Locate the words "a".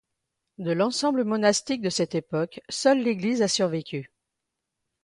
3.43-3.47